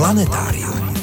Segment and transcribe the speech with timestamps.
[0.00, 0.94] Planetárium.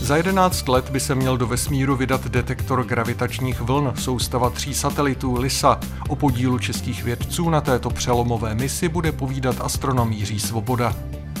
[0.00, 5.40] Za 11 let by se měl do vesmíru vydat detektor gravitačních vln soustava tří satelitů
[5.40, 5.80] LISA.
[6.08, 10.96] O podílu českých vědců na této přelomové misi bude povídat astronom Jiří Svoboda.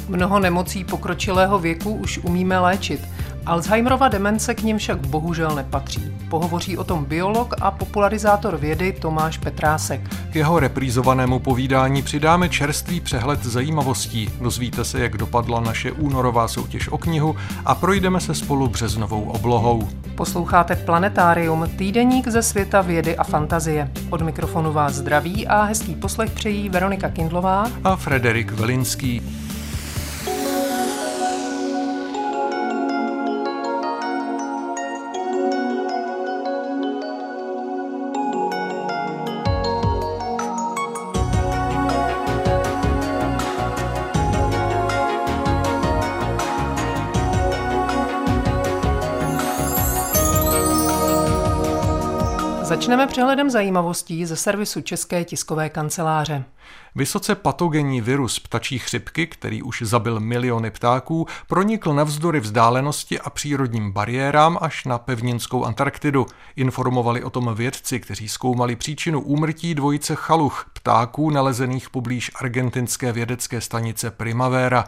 [0.08, 3.00] Mnoho nemocí pokročilého věku už umíme léčit.
[3.46, 6.12] Alzheimerova demence k ním však bohužel nepatří.
[6.30, 10.00] Pohovoří o tom biolog a popularizátor vědy Tomáš Petrásek.
[10.30, 14.30] K jeho reprízovanému povídání přidáme čerstvý přehled zajímavostí.
[14.40, 19.88] Dozvíte se, jak dopadla naše únorová soutěž o knihu a projdeme se spolu březnovou oblohou.
[20.14, 23.90] Posloucháte Planetárium, týdeník ze světa vědy a fantazie.
[24.10, 29.45] Od mikrofonu vás zdraví a hezký poslech přejí Veronika Kindlová a Frederik Velinský.
[52.86, 56.44] Začneme přehledem zajímavostí ze servisu České tiskové kanceláře.
[56.94, 63.92] Vysoce patogenní virus ptačí chřipky, který už zabil miliony ptáků, pronikl navzdory vzdálenosti a přírodním
[63.92, 66.26] bariérám až na pevninskou Antarktidu.
[66.56, 73.60] Informovali o tom vědci, kteří zkoumali příčinu úmrtí dvojice chaluch, ptáků nalezených poblíž argentinské vědecké
[73.60, 74.84] stanice Primavera.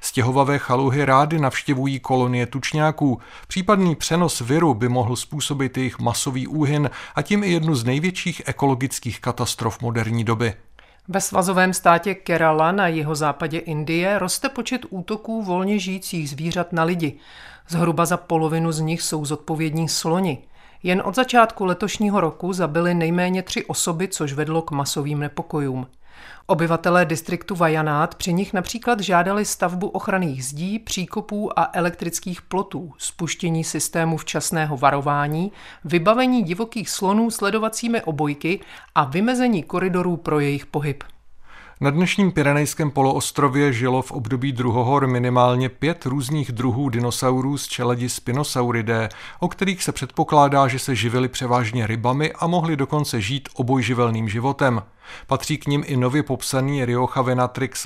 [0.00, 3.20] Stěhovavé chaluhy rády navštěvují kolonie tučňáků.
[3.48, 8.42] Případný přenos viru by mohl způsobit jejich masový úhyn a tím i jednu z největších
[8.46, 10.54] ekologických katastrof moderní doby.
[11.08, 16.84] Ve svazovém státě Kerala na jeho západě Indie roste počet útoků volně žijících zvířat na
[16.84, 17.18] lidi.
[17.68, 20.38] Zhruba za polovinu z nich jsou zodpovědní sloni.
[20.82, 25.86] Jen od začátku letošního roku zabili nejméně tři osoby, což vedlo k masovým nepokojům.
[26.46, 33.64] Obyvatelé distriktu Vajanát při nich například žádali stavbu ochranných zdí, příkopů a elektrických plotů, spuštění
[33.64, 35.52] systému včasného varování,
[35.84, 38.60] vybavení divokých slonů sledovacími obojky
[38.94, 41.04] a vymezení koridorů pro jejich pohyb.
[41.80, 48.08] Na dnešním Pyrenejském poloostrově žilo v období druhohor minimálně pět různých druhů dinosaurů z čeledi
[48.08, 49.08] Spinosauridae,
[49.40, 54.82] o kterých se předpokládá, že se živili převážně rybami a mohli dokonce žít obojživelným životem.
[55.26, 57.24] Patří k ním i nově popsaný Rioja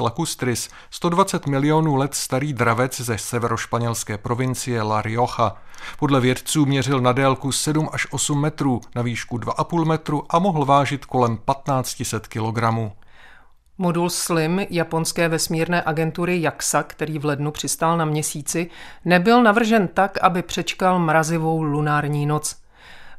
[0.00, 5.56] lacustris, 120 milionů let starý dravec ze severošpanělské provincie La Rioja.
[5.98, 10.64] Podle vědců měřil na délku 7 až 8 metrů, na výšku 2,5 metru a mohl
[10.64, 12.92] vážit kolem 1500 kilogramů.
[13.80, 18.70] Modul SLIM japonské vesmírné agentury JAXA, který v lednu přistál na měsíci,
[19.04, 22.56] nebyl navržen tak, aby přečkal mrazivou lunární noc.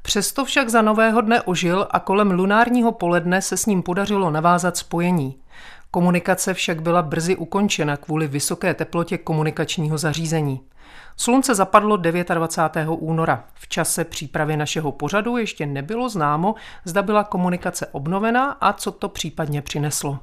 [0.01, 4.77] Přesto však za nového dne ožil a kolem lunárního poledne se s ním podařilo navázat
[4.77, 5.37] spojení.
[5.91, 10.61] Komunikace však byla brzy ukončena kvůli vysoké teplotě komunikačního zařízení.
[11.17, 12.87] Slunce zapadlo 29.
[12.99, 13.43] února.
[13.53, 16.55] V čase přípravy našeho pořadu ještě nebylo známo,
[16.85, 20.19] zda byla komunikace obnovena a co to případně přineslo.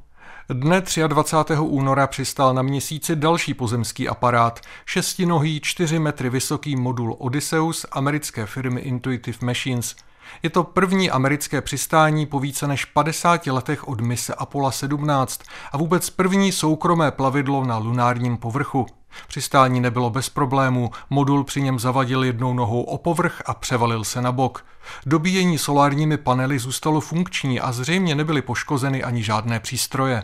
[0.48, 1.54] Dne 23.
[1.58, 8.80] února přistál na měsíci další pozemský aparát, šestinohý, 4 metry vysoký modul Odysseus americké firmy
[8.80, 9.96] Intuitive Machines.
[10.42, 15.40] Je to první americké přistání po více než 50 letech od mise Apollo 17
[15.72, 18.86] a vůbec první soukromé plavidlo na lunárním povrchu.
[19.28, 24.22] Přistání nebylo bez problémů, modul při něm zavadil jednou nohou o povrch a převalil se
[24.22, 24.64] na bok.
[25.06, 30.22] Dobíjení solárními panely zůstalo funkční a zřejmě nebyly poškozeny ani žádné přístroje.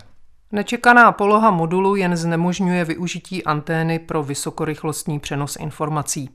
[0.55, 6.31] Nečekaná poloha modulu jen znemožňuje využití antény pro vysokorychlostní přenos informací.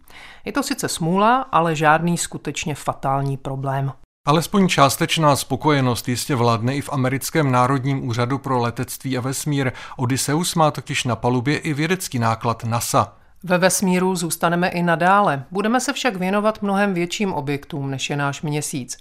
[0.45, 3.91] Je to sice smůla, ale žádný skutečně fatální problém.
[4.25, 9.72] Alespoň částečná spokojenost jistě vládne i v americkém Národním úřadu pro letectví a vesmír.
[9.97, 13.13] Odysseus má totiž na palubě i vědecký náklad NASA.
[13.44, 15.44] Ve vesmíru zůstaneme i nadále.
[15.51, 18.97] Budeme se však věnovat mnohem větším objektům, než je náš měsíc.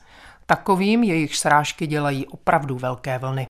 [0.47, 3.47] Takovým jejich srážky dělají opravdu velké vlny.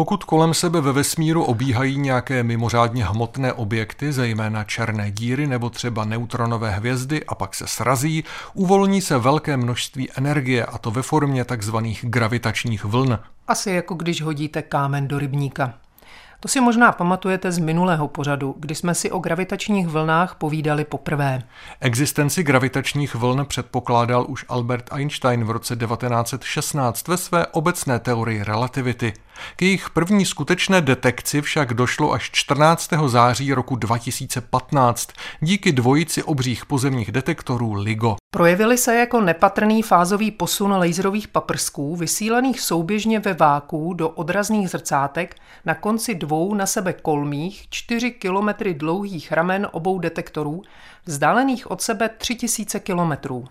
[0.00, 6.04] Pokud kolem sebe ve vesmíru obíhají nějaké mimořádně hmotné objekty, zejména černé díry nebo třeba
[6.04, 8.24] neutronové hvězdy a pak se srazí,
[8.54, 13.18] uvolní se velké množství energie a to ve formě takzvaných gravitačních vln.
[13.48, 15.74] Asi jako když hodíte kámen do rybníka.
[16.42, 21.42] To si možná pamatujete z minulého pořadu, kdy jsme si o gravitačních vlnách povídali poprvé.
[21.80, 29.12] Existenci gravitačních vln předpokládal už Albert Einstein v roce 1916 ve své obecné teorii relativity.
[29.56, 32.90] K jejich první skutečné detekci však došlo až 14.
[33.06, 35.10] září roku 2015
[35.40, 38.16] díky dvojici obřích pozemních detektorů LIGO.
[38.30, 45.36] Projevily se jako nepatrný fázový posun laserových paprsků vysílaných souběžně ve váku do odrazných zrcátek
[45.64, 50.62] na konci dvou na sebe kolmých 4 kilometry dlouhých ramen obou detektorů,
[51.04, 53.44] vzdálených od sebe 3000 kilometrů.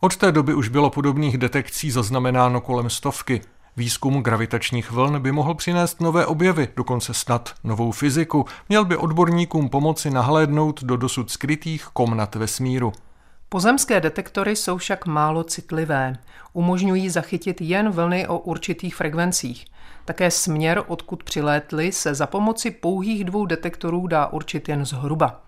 [0.00, 3.40] Od té doby už bylo podobných detekcí zaznamenáno kolem stovky.
[3.76, 8.44] Výzkum gravitačních vln by mohl přinést nové objevy, dokonce snad novou fyziku.
[8.68, 12.92] Měl by odborníkům pomoci nahlédnout do dosud skrytých komnat vesmíru.
[13.48, 16.18] Pozemské detektory jsou však málo citlivé.
[16.52, 19.64] Umožňují zachytit jen vlny o určitých frekvencích.
[20.10, 25.40] Také směr, odkud přilétly, se za pomoci pouhých dvou detektorů dá určit jen zhruba.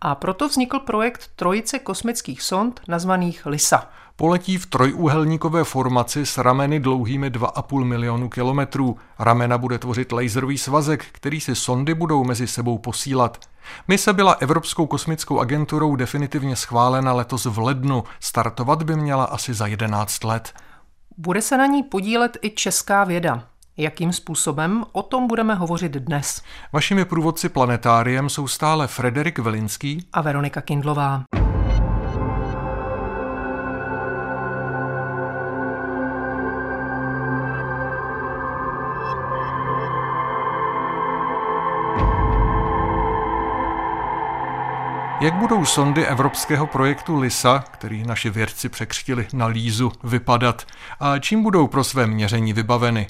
[0.00, 3.90] A proto vznikl projekt trojice kosmických sond nazvaných LISA.
[4.16, 8.96] Poletí v trojúhelníkové formaci s rameny dlouhými 2,5 milionu kilometrů.
[9.18, 13.40] Ramena bude tvořit laserový svazek, který si sondy budou mezi sebou posílat.
[13.88, 18.04] Mise byla Evropskou kosmickou agenturou definitivně schválena letos v lednu.
[18.20, 20.52] Startovat by měla asi za 11 let.
[21.16, 23.48] Bude se na ní podílet i česká věda.
[23.78, 24.84] Jakým způsobem?
[24.92, 26.42] O tom budeme hovořit dnes.
[26.72, 31.24] Vašimi průvodci planetáriem jsou stále Frederik Velinský a Veronika Kindlová.
[45.20, 50.66] Jak budou sondy evropského projektu LISA, který naši vědci překřtili na lízu, vypadat
[51.00, 53.06] a čím budou pro své měření vybaveny?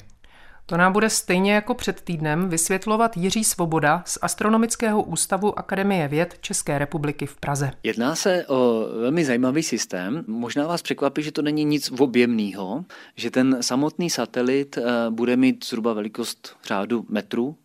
[0.69, 6.37] To nám bude stejně jako před týdnem vysvětlovat Jiří Svoboda z Astronomického ústavu Akademie věd
[6.41, 7.71] České republiky v Praze.
[7.83, 10.23] Jedná se o velmi zajímavý systém.
[10.27, 12.85] Možná vás překvapí, že to není nic objemného,
[13.15, 17.55] že ten samotný satelit eh, bude mít zhruba velikost řádu metrů,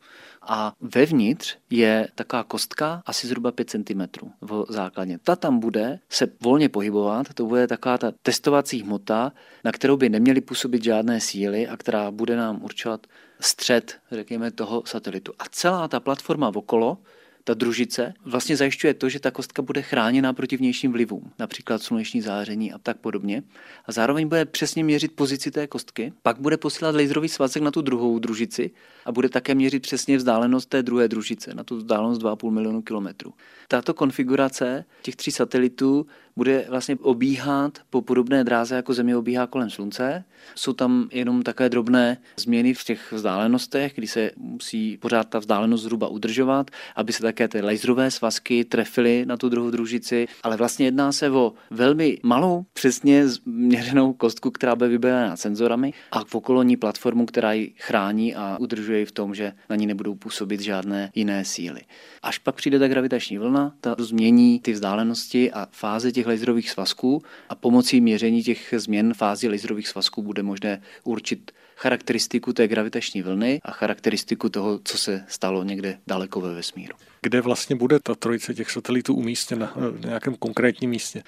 [0.47, 4.03] a vevnitř je taková kostka asi zhruba 5 cm
[4.41, 5.19] v základně.
[5.19, 9.33] Ta tam bude se volně pohybovat, to bude taková ta testovací hmota,
[9.65, 13.07] na kterou by neměly působit žádné síly a která bude nám určovat
[13.41, 15.33] střed, řekněme, toho satelitu.
[15.39, 16.99] A celá ta platforma okolo
[17.45, 22.21] ta družice vlastně zajišťuje to, že ta kostka bude chráněna proti vnějším vlivům, například sluneční
[22.21, 23.43] záření a tak podobně.
[23.87, 27.83] A zároveň bude přesně měřit pozici té kostky, pak bude posílat laserový svazek na tu
[27.83, 28.71] druhou družici
[29.05, 33.35] a bude také měřit přesně vzdálenost té druhé družice, na tu vzdálenost 2,5 milionu kilometrů.
[33.69, 36.07] Tato konfigurace těch tří satelitů
[36.37, 40.25] bude vlastně obíhat po podobné dráze, jako Země obíhá kolem Slunce.
[40.55, 45.83] Jsou tam jenom také drobné změny v těch vzdálenostech, kdy se musí pořád ta vzdálenost
[45.83, 50.87] zhruba udržovat, aby se také ty laserové svazky trefily na tu druhou družici, ale vlastně
[50.87, 56.77] jedná se o velmi malou, přesně změřenou kostku, která bude vybavena senzorami a v okolní
[56.77, 61.11] platformu, která ji chrání a udržuje ji v tom, že na ní nebudou působit žádné
[61.15, 61.81] jiné síly.
[62.23, 66.71] Až pak přijde ta gravitační vlna, ta změní ty vzdálenosti a fáze těch těch laserových
[66.71, 73.23] svazků a pomocí měření těch změn fází laserových svazků bude možné určit charakteristiku té gravitační
[73.23, 76.95] vlny a charakteristiku toho, co se stalo někde daleko ve vesmíru.
[77.23, 81.23] Kde vlastně bude ta trojice těch satelitů umístěna v nějakém konkrétním místě?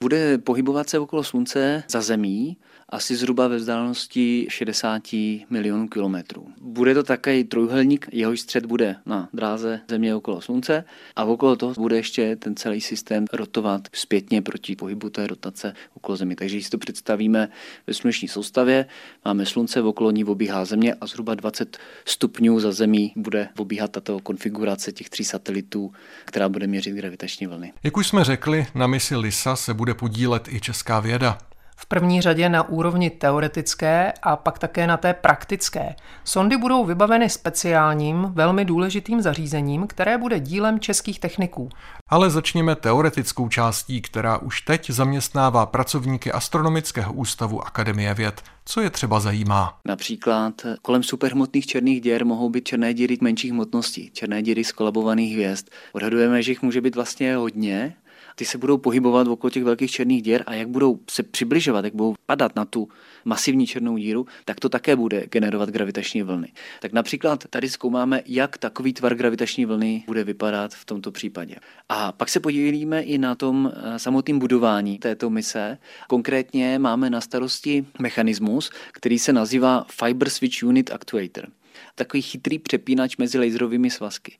[0.00, 2.56] Bude pohybovat se okolo Slunce za Zemí
[2.90, 5.02] asi zhruba ve vzdálenosti 60
[5.50, 6.46] milionů kilometrů.
[6.60, 10.84] Bude to také trojuhelník, jehož střed bude na dráze Země okolo Slunce
[11.16, 16.16] a okolo toho bude ještě ten celý systém rotovat zpětně proti pohybu té rotace okolo
[16.16, 16.36] Země.
[16.36, 17.48] Takže když si to představíme
[17.86, 18.86] ve sluneční soustavě,
[19.24, 24.18] máme Slunce, okolo ní obíhá Země a zhruba 20 stupňů za Zemí bude obíhat tato
[24.20, 25.92] konfigurace těch tří satelitů,
[26.24, 27.72] která bude měřit gravitační vlny.
[27.82, 31.49] Jak už jsme řekli, na misi LISA se bude podílet i česká věda.
[31.82, 35.94] V první řadě na úrovni teoretické a pak také na té praktické.
[36.24, 41.68] Sondy budou vybaveny speciálním, velmi důležitým zařízením, které bude dílem českých techniků.
[42.08, 48.42] Ale začněme teoretickou částí, která už teď zaměstnává pracovníky Astronomického ústavu Akademie věd.
[48.64, 49.78] Co je třeba zajímá?
[49.88, 55.34] Například kolem superhmotných černých děr mohou být černé díry menších hmotností, černé díry z kolabovaných
[55.34, 55.68] hvězd.
[55.92, 57.94] Odhadujeme, že jich může být vlastně hodně
[58.40, 61.94] ty se budou pohybovat okolo těch velkých černých děr a jak budou se přibližovat, jak
[61.94, 62.88] budou padat na tu
[63.24, 66.52] masivní černou díru, tak to také bude generovat gravitační vlny.
[66.80, 71.56] Tak například tady zkoumáme, jak takový tvar gravitační vlny bude vypadat v tomto případě.
[71.88, 75.78] A pak se podílíme i na tom eh, samotném budování této mise.
[76.08, 81.46] Konkrétně máme na starosti mechanismus, který se nazývá Fiber Switch Unit Actuator.
[81.94, 84.38] Takový chytrý přepínač mezi laserovými svazky.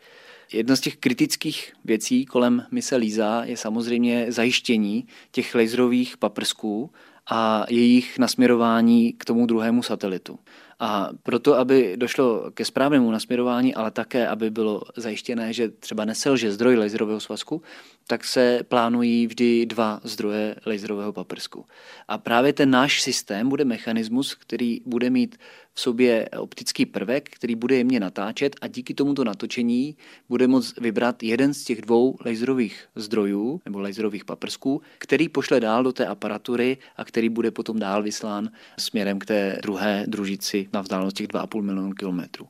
[0.52, 6.90] Jedno z těch kritických věcí kolem mise LISA je samozřejmě zajištění těch laserových paprsků
[7.30, 10.38] a jejich nasměrování k tomu druhému satelitu.
[10.80, 16.52] A proto, aby došlo ke správnému nasměrování, ale také, aby bylo zajištěné, že třeba neselže
[16.52, 17.62] zdroj laserového svazku,
[18.06, 21.66] tak se plánují vždy dva zdroje laserového paprsku.
[22.08, 25.36] A právě ten náš systém bude mechanismus, který bude mít
[25.74, 29.96] v sobě optický prvek, který bude jemně natáčet a díky tomuto natočení
[30.28, 35.82] bude moct vybrat jeden z těch dvou laserových zdrojů nebo laserových paprsků, který pošle dál
[35.82, 40.80] do té aparatury a který bude potom dál vyslán směrem k té druhé družici na
[40.80, 42.48] vzdálenost těch 2,5 milionu kilometrů.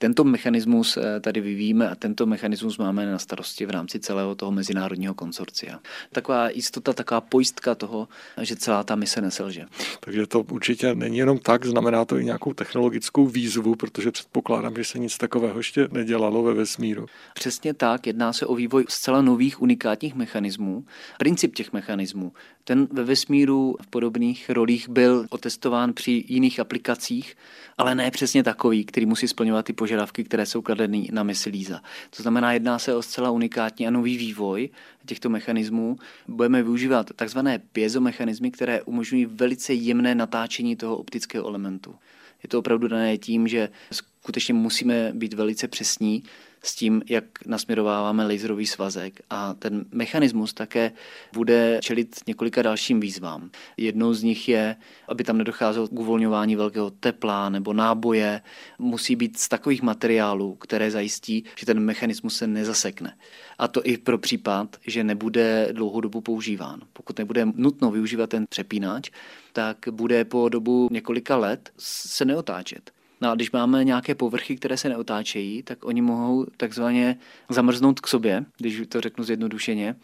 [0.00, 4.52] Tento mechanismus eh, tady vyvíjíme a tento mechanismus máme na starosti v rámci celého toho
[4.52, 5.78] mezinárodního konsorcia.
[6.12, 8.08] Taková jistota, taková pojistka toho,
[8.40, 9.66] že celá ta mise neselže.
[10.00, 14.84] Takže to určitě není jenom tak, znamená to i nějakou technologickou výzvu, protože předpokládám, že
[14.84, 17.06] se nic takového ještě nedělalo ve vesmíru.
[17.34, 20.84] Přesně tak, jedná se o vývoj zcela nových unikátních mechanismů.
[21.18, 22.32] Princip těch mechanismů,
[22.64, 27.36] ten ve vesmíru v podobných rolích byl otestován při jiných aplikacích,
[27.78, 29.89] ale ne přesně takový, který musí splňovat ty požadavky,
[30.24, 31.82] které jsou kladeny na misi LISA.
[32.16, 34.68] To znamená, jedná se o zcela unikátní a nový vývoj
[35.06, 35.96] těchto mechanismů.
[36.28, 41.94] Budeme využívat takzvané piezomechanismy, které umožňují velice jemné natáčení toho optického elementu.
[42.42, 46.22] Je to opravdu dané tím, že skutečně musíme být velice přesní
[46.62, 50.92] s tím, jak nasměrováváme laserový svazek a ten mechanismus také
[51.32, 53.50] bude čelit několika dalším výzvám.
[53.76, 54.76] Jednou z nich je,
[55.08, 58.42] aby tam nedocházelo k uvolňování velkého tepla nebo náboje,
[58.78, 63.16] musí být z takových materiálů, které zajistí, že ten mechanismus se nezasekne.
[63.58, 66.80] A to i pro případ, že nebude dlouhodobu používán.
[66.92, 69.10] Pokud nebude nutno využívat ten přepínač,
[69.52, 72.90] tak bude po dobu několika let se neotáčet.
[73.20, 78.06] No a když máme nějaké povrchy, které se neotáčejí, tak oni mohou takzvaně zamrznout k
[78.06, 79.96] sobě, když to řeknu zjednodušeně,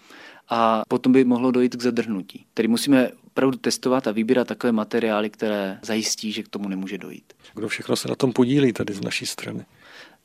[0.48, 2.46] a potom by mohlo dojít k zadrhnutí.
[2.54, 7.32] Tedy musíme opravdu testovat a vybírat takové materiály, které zajistí, že k tomu nemůže dojít.
[7.54, 9.64] Kdo všechno se na tom podílí tady z naší strany?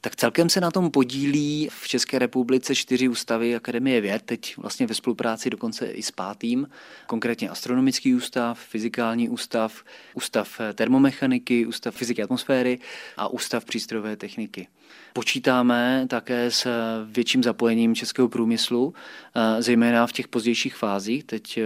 [0.04, 4.88] Tak celkem se na tom podílí v České republice čtyři ústavy Akademie věd, teď vlastně
[4.88, 6.68] ve spolupráci dokonce i s pátým,
[7.08, 12.80] konkrétně Astronomický ústav, Fyzikální ústav, Ústav termomechaniky, Ústav fyziky atmosféry
[13.18, 14.68] a Ústav přístrojové techniky.
[15.14, 16.68] Počítáme také s
[17.06, 18.94] větším zapojením českého průmyslu,
[19.36, 21.24] eh, zejména v těch pozdějších fázích.
[21.24, 21.64] Teď eh,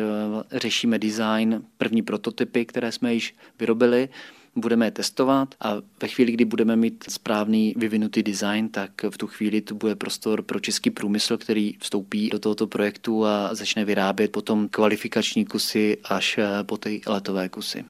[0.60, 4.10] řešíme design, první prototypy, které jsme již vyrobili
[4.56, 9.28] budeme je testovat a ve chvíli, kdy budeme mít správný vyvinutý design, tak v tu
[9.28, 14.32] chvíli tu bude prostor pro český průmysl, který vstoupí do tohoto projektu a začne vyrábět
[14.32, 17.86] potom kvalifikační kusy až eh, po ty letové kusy.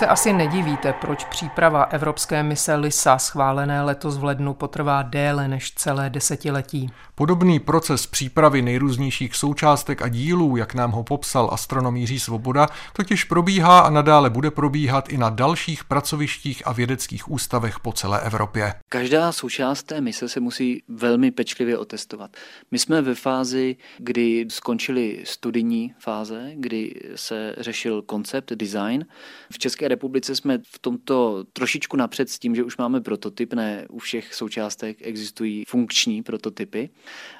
[0.00, 5.72] Se asi nedivíte, proč příprava evropské mise LISA schválené letos v lednu potrvá déle než
[5.74, 6.90] celé desetiletí.
[7.14, 13.24] Podobný proces přípravy nejrůznějších součástek a dílů, jak nám ho popsal astronom Jiří Svoboda, totiž
[13.24, 18.74] probíhá a nadále bude probíhat i na dalších pracovištích a vědeckých ústavech po celé Evropě.
[18.88, 22.30] Každá součást té mise se musí velmi pečlivě otestovat.
[22.70, 29.06] My jsme ve fázi, kdy skončily studijní fáze, kdy se řešil koncept, design.
[29.52, 33.86] V České republice jsme v tomto trošičku napřed s tím, že už máme prototyp, ne
[33.90, 36.90] u všech součástek existují funkční prototypy.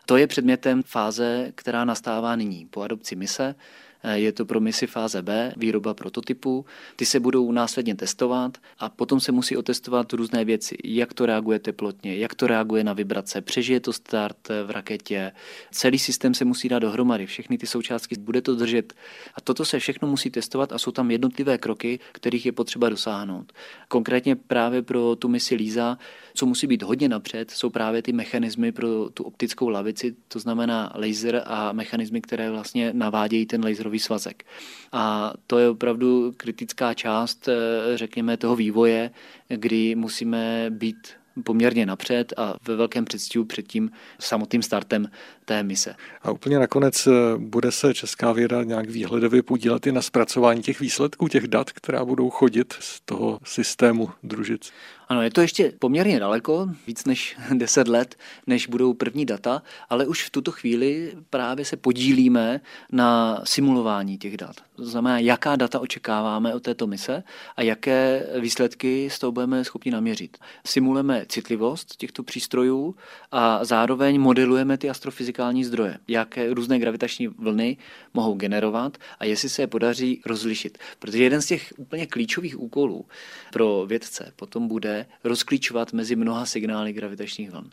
[0.07, 3.55] To je předmětem fáze, která nastává nyní po adopci mise.
[4.03, 6.65] Eh, je to pro misi fáze B, výroba prototypů.
[6.97, 11.59] Ty se budou následně testovat a potom se musí otestovat různé věci, jak to reaguje
[11.59, 15.33] teplotně, jak to reaguje na vibrace, přežije to start eh, v raketě.
[15.71, 18.95] Celý systém se musí dát dohromady, všechny ty součástky bude to držet.
[19.35, 23.53] A toto se všechno musí testovat a jsou tam jednotlivé kroky, kterých je potřeba dosáhnout.
[23.89, 25.99] Konkrétně právě pro tu misi Líza,
[26.35, 30.93] co musí být hodně napřed, jsou právě ty mechanismy pro tu optickou lavici, to znamená
[30.95, 34.45] laser a mechanismy, které vlastně navádějí ten laser jádrový svazek.
[34.93, 39.11] A to je opravdu kritická část, eh, řekněme, toho vývoje,
[39.49, 45.09] kdy musíme být poměrně napřed a ve velkém předstihu před tím samotným startem
[45.45, 45.95] té mise.
[46.23, 50.81] A úplně nakonec eh, bude se česká věda nějak výhledově podílet i na zpracování těch
[50.81, 54.73] výsledků, těch dat, která budou chodit z toho systému družic?
[55.11, 60.07] Ano, je to ještě poměrně daleko, víc než 10 let, než budou první data, ale
[60.07, 62.61] už v tuto chvíli právě se podílíme
[62.93, 64.57] na simulování těch dat.
[64.77, 67.23] To znamená, jaká data očekáváme od této mise
[67.57, 70.39] a jaké výsledky z toho budeme schopni naměřit.
[70.67, 72.95] Simulujeme citlivost těchto přístrojů
[73.33, 77.77] a zároveň modelujeme ty astrofyzikální zdroje, jaké různé gravitační vlny
[78.15, 80.79] mohou generovat a jestli se je podaří rozlišit.
[80.99, 83.07] Protože jeden z těch úplně klíčových úkolů
[83.53, 87.71] pro vědce potom bude rozklíčovat mezi mnoha signály gravitačních vln.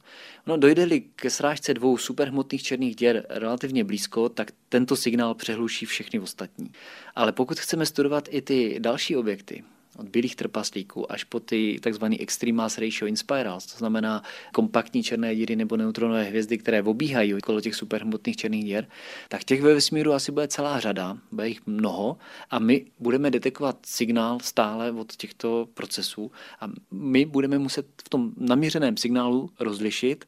[0.47, 6.19] No, dojde-li ke srážce dvou superhmotných černých děr relativně blízko, tak tento signál přehluší všechny
[6.19, 6.71] ostatní.
[7.15, 9.63] Ale pokud chceme studovat i ty další objekty,
[9.97, 12.05] od bílých trpaslíků až po ty tzv.
[12.19, 14.23] extreme mass ratio in spirals, to znamená
[14.53, 18.87] kompaktní černé díry nebo neutronové hvězdy, které obíhají okolo těch superhmotných černých děr,
[19.29, 22.17] tak těch ve vesmíru asi bude celá řada, bude jich mnoho
[22.49, 28.31] a my budeme detekovat signál stále od těchto procesů a my budeme muset v tom
[28.37, 30.25] naměřeném signálu rozlišit,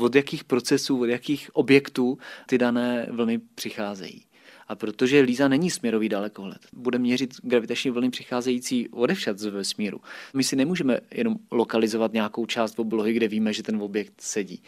[0.00, 4.24] od jakých procesů, od jakých objektů ty dané vlny přicházejí.
[4.72, 10.00] A protože Líza není směrový dalekohled, bude měřit gravitační vlny přicházející odevšad z vesmíru.
[10.34, 14.62] My si nemůžeme jenom lokalizovat nějakou část oblohy, kde víme, že ten objekt sedí.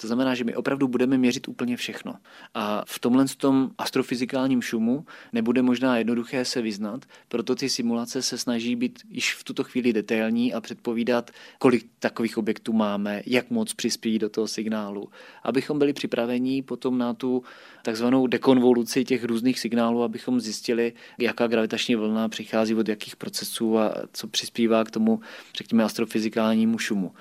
[0.00, 2.14] To znamená, že my opravdu budeme měřit úplně všechno.
[2.54, 8.38] A v tomhle tom astrofyzikálním šumu nebude možná jednoduché se vyznat, proto ty simulace se
[8.38, 13.74] snaží být již v tuto chvíli detailní a předpovídat, kolik takových objektů máme, jak moc
[13.74, 15.08] přispějí do toho signálu,
[15.42, 17.42] abychom byli připraveni potom na tu
[17.82, 23.94] takzvanou dekonvoluci těch různých signálů, abychom zjistili, jaká gravitační vlna přichází od jakých procesů a
[24.12, 25.20] co přispívá k tomu,
[25.56, 27.12] řekněme, astrofyzikálnímu šumu.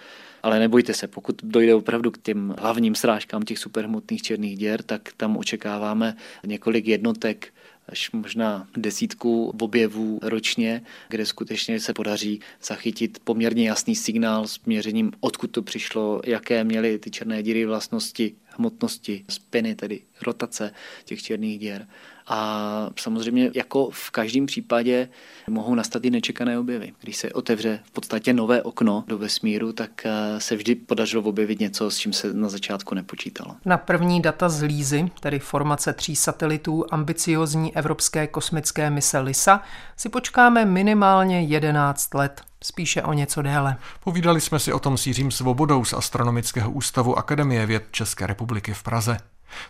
[0.43, 5.01] Ale nebojte se, pokud dojde opravdu k těm hlavním srážkám těch superhmotných černých děr, tak
[5.17, 6.15] tam očekáváme
[6.45, 7.53] několik jednotek
[7.89, 15.11] až možná desítku objevů ročně, kde skutečně se podaří zachytit poměrně jasný signál s měřením,
[15.19, 20.71] odkud to přišlo, jaké měly ty černé díry vlastnosti, hmotnosti, spiny, tedy rotace
[21.05, 21.87] těch černých děr.
[22.29, 25.09] A samozřejmě jako v každém případě
[25.49, 26.93] mohou nastat i nečekané objevy.
[27.01, 31.59] Když se otevře v podstatě nové okno do vesmíru, tak eh, se vždy podařilo objevit
[31.59, 33.55] něco, s čím se na začátku nepočítalo.
[33.65, 39.61] Na první data z Lízy, tedy formace tří satelitů ambiciozní evropské kosmické mise LISA,
[39.97, 43.77] si počkáme minimálně 11 let spíše o něco déle.
[44.03, 48.73] Povídali jsme si o tom s Jiřím Svobodou z Astronomického ústavu Akademie věd České republiky
[48.73, 49.17] v Praze.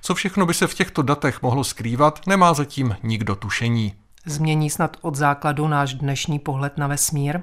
[0.01, 3.93] Co všechno by se v těchto datech mohlo skrývat, nemá zatím nikdo tušení.
[4.25, 7.39] Změní snad od základu náš dnešní pohled na vesmír?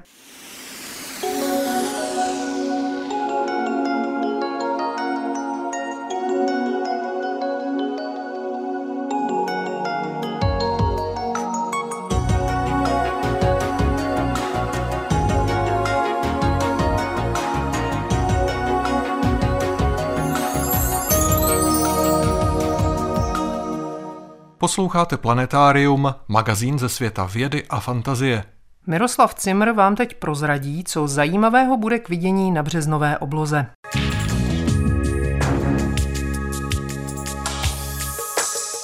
[24.65, 28.43] Posloucháte Planetárium, magazín ze světa vědy a fantazie.
[28.87, 33.65] Miroslav Cimr vám teď prozradí, co zajímavého bude k vidění na březnové obloze.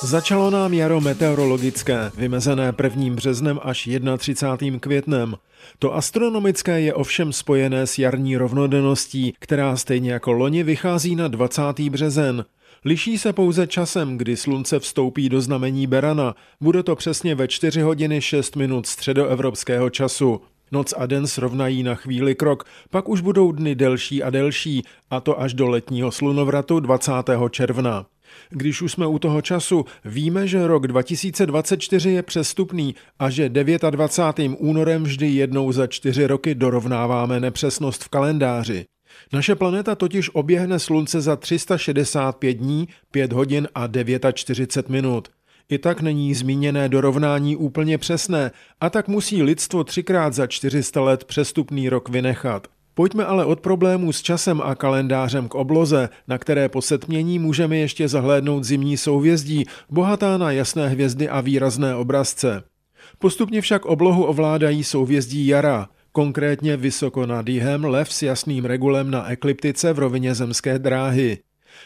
[0.04, 3.15] Začalo nám jaro meteorologické, vymezené 1.
[3.15, 4.80] březnem až 31.
[4.80, 5.36] květnem.
[5.80, 11.62] To astronomické je ovšem spojené s jarní rovnodenností, která stejně jako loni vychází na 20.
[11.80, 12.46] březen.
[12.86, 16.36] Liší se pouze časem, kdy slunce vstoupí do znamení Berana.
[16.62, 20.41] Bude to přesně ve 4 hodiny 6 minut středoevropského času.
[20.72, 25.20] Noc a den srovnají na chvíli krok, pak už budou dny delší a delší, a
[25.20, 27.12] to až do letního slunovratu 20.
[27.50, 28.06] června.
[28.50, 34.58] Když už jsme u toho času, víme, že rok 2024 je přestupný a že 29.
[34.58, 38.86] únorem vždy jednou za čtyři roky dorovnáváme nepřesnost v kalendáři.
[39.34, 43.88] Naše planeta totiž oběhne Slunce za 365 dní, 5 hodin a
[44.34, 45.28] 49 minut.
[45.70, 51.24] I tak není zmíněné dorovnání úplně přesné a tak musí lidstvo třikrát za 400 let
[51.24, 52.68] přestupný rok vynechat.
[52.94, 57.78] Pojďme ale od problémů s časem a kalendářem k obloze, na které po setmění můžeme
[57.78, 62.64] ještě zahlédnout zimní souvězdí, bohatá na jasné hvězdy a výrazné obrazce.
[63.20, 69.32] Postupně však oblohu ovládají souvězdí jara– konkrétně vysoko nad jihem lev s jasným regulem na
[69.32, 71.38] ekliptice v rovině zemské dráhy.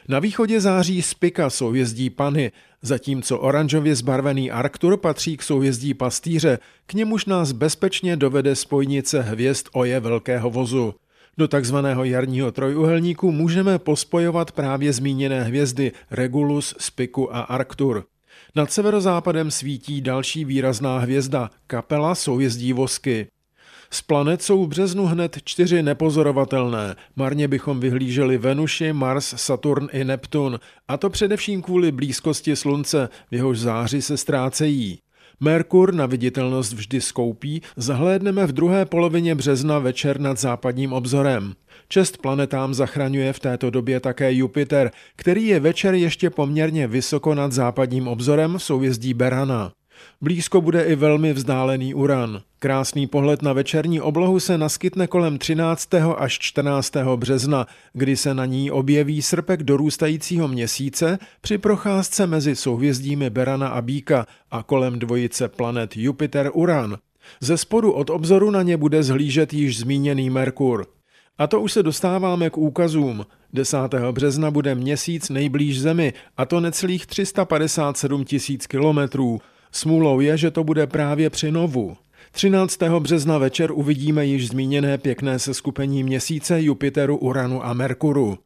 [0.07, 6.93] Na východě září Spika souvězdí Pany, zatímco oranžově zbarvený Arctur patří k souvězdí Pastýře, k
[6.93, 10.93] němuž nás bezpečně dovede spojnice hvězd Oje Velkého vozu.
[11.37, 18.05] Do takzvaného jarního trojuhelníku můžeme pospojovat právě zmíněné hvězdy Regulus, Spiku a Arctur.
[18.55, 23.27] Nad severozápadem svítí další výrazná hvězda, kapela souvězdí Vosky.
[23.95, 26.95] Z planet jsou v březnu hned čtyři nepozorovatelné.
[27.15, 33.35] Marně bychom vyhlíželi Venuši, Mars, Saturn i Neptun, a to především kvůli blízkosti Slunce, v
[33.35, 34.99] jehož záři se ztrácejí.
[35.39, 41.53] Merkur na viditelnost vždy skoupí, zahlédneme v druhé polovině března večer nad západním obzorem.
[41.87, 47.51] Čest planetám zachraňuje v této době také Jupiter, který je večer ještě poměrně vysoko nad
[47.51, 49.71] západním obzorem v souvězdí Berana.
[50.21, 52.41] Blízko bude i velmi vzdálený Uran.
[52.59, 55.93] Krásný pohled na večerní oblohu se naskytne kolem 13.
[56.17, 56.93] až 14.
[57.15, 63.81] března, kdy se na ní objeví srpek dorůstajícího měsíce při procházce mezi souhvězdími Berana a
[63.81, 66.97] Bíka a kolem dvojice planet Jupiter-Uran.
[67.39, 70.85] Ze spodu od obzoru na ně bude zhlížet již zmíněný Merkur.
[71.37, 73.25] A to už se dostáváme k úkazům.
[73.53, 73.77] 10.
[74.11, 79.41] března bude měsíc nejblíž Zemi, a to necelých 357 tisíc kilometrů.
[79.75, 81.97] Smůlou je, že to bude právě při Novu.
[82.31, 82.79] 13.
[82.99, 88.37] března večer uvidíme již zmíněné pěkné seskupení měsíce, Jupiteru, Uranu a Merkuru.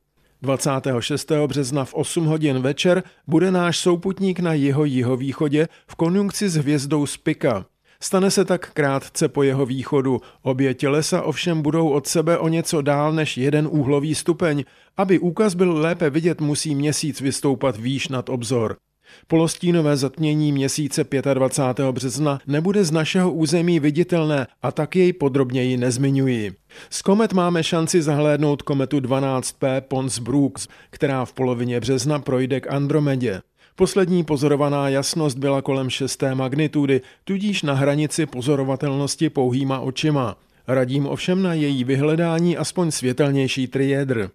[0.42, 1.32] 26.
[1.48, 7.06] března v 8 hodin večer bude náš souputník na jeho jihovýchodě v konjunkci s hvězdou
[7.06, 7.66] Spika.
[8.02, 10.22] Stane se tak krátce po jeho východu.
[10.42, 14.64] Obě tělesa ovšem budou od sebe o něco dál než jeden úhlový stupeň.
[14.98, 18.78] Aby úkaz byl lépe vidět, musí měsíc vystoupat výš nad obzor.
[19.28, 21.92] Polostínové zatmění měsíce 25.
[21.92, 26.52] března nebude z našeho území viditelné a tak jej podrobněji nezmiňuji.
[26.90, 32.72] Z komet máme šanci zahlédnout kometu 12P Pons Brooks, která v polovině března projde k
[32.72, 33.42] Andromedě.
[33.76, 40.36] Poslední pozorovaná jasnost byla kolem šesté magnitudy, tudíž na hranici pozorovatelnosti pouhýma očima.
[40.68, 44.30] Radím ovšem na její vyhledání aspoň světelnější triédr.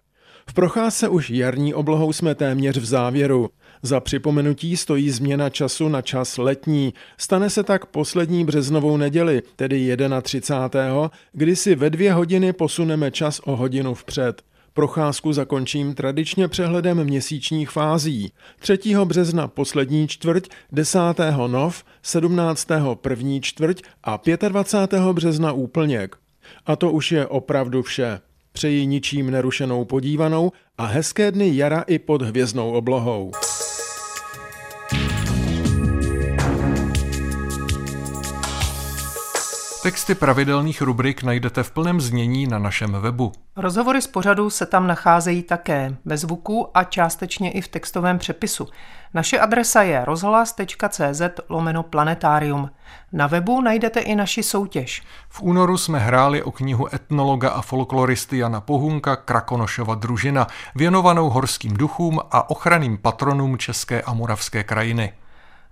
[0.49, 3.49] V procházce už jarní oblohou jsme téměř v závěru.
[3.85, 6.93] Za připomenutí stojí změna času na čas letní.
[7.17, 11.11] Stane se tak poslední březnovou neděli, tedy 31.
[11.33, 14.41] kdy si ve dvě hodiny posuneme čas o hodinu vpřed.
[14.73, 18.31] Procházku zakončím tradičně přehledem měsíčních fází.
[18.59, 18.79] 3.
[19.03, 20.99] března poslední čtvrť, 10.
[21.47, 22.67] nov, 17.
[22.95, 24.19] první čtvrť a
[24.49, 25.01] 25.
[25.13, 26.15] března úplněk.
[26.65, 28.19] A to už je opravdu vše.
[28.51, 33.31] Přeji ničím nerušenou podívanou a hezké dny jara i pod hvězdnou oblohou.
[39.85, 43.31] Texty pravidelných rubrik najdete v plném znění na našem webu.
[43.55, 48.67] Rozhovory z pořadu se tam nacházejí také ve zvuku a částečně i v textovém přepisu.
[49.13, 52.69] Naše adresa je rozhlas.cz lomeno planetarium.
[53.11, 55.03] Na webu najdete i naši soutěž.
[55.29, 61.73] V únoru jsme hráli o knihu etnologa a folkloristy Jana Pohunka Krakonošova družina, věnovanou horským
[61.73, 65.13] duchům a ochranným patronům České a Moravské krajiny.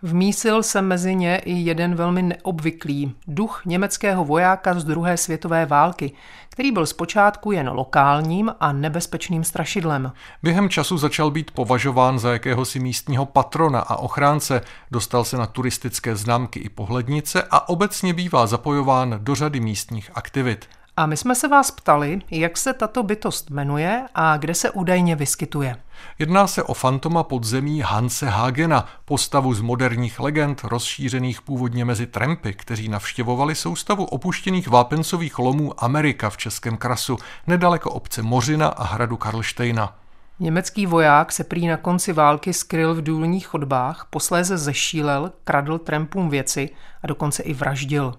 [0.06, 6.12] Vmísil se mezi ně i jeden velmi neobvyklý duch německého vojáka z druhé světové války,
[6.50, 10.12] který byl zpočátku jen lokálním a nebezpečným strašidlem.
[10.44, 14.62] Během času začal být považován za jakéhosi místního patrona a ochránce,
[14.92, 20.66] dostal se na turistické známky i pohlednice a obecně bývá zapojován do řady místních aktivit.
[20.98, 25.16] A my jsme se vás ptali, jak se tato bytost jmenuje a kde se údajně
[25.16, 25.76] vyskytuje.
[26.20, 32.54] Jedná se o fantoma podzemí Hanse Hagena, postavu z moderních legend, rozšířených původně mezi trampy,
[32.54, 39.18] kteří navštěvovali soustavu opuštěných vápencových lomů Amerika v Českém krasu, nedaleko obce Mořina a hradu
[39.18, 39.96] Karlštejna.
[40.40, 46.30] Německý voják se prý na konci války skryl v důlních chodbách, posléze zešílel, kradl trampům
[46.30, 46.70] věci
[47.04, 48.14] a dokonce i vraždil.